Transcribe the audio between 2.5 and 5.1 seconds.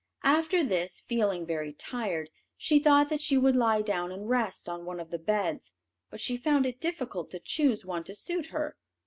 she thought she would lie down and rest on one